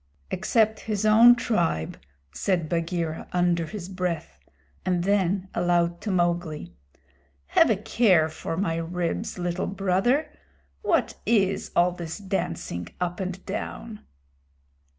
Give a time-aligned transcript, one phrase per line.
[0.31, 1.95] "Except his own tribe,"
[2.31, 4.39] said Bagheera, under his breath;
[4.83, 6.73] and then aloud to Mowgli,
[7.49, 10.31] "Have a care for my ribs, Little Brother!
[10.81, 13.99] What is all this dancing up and down?"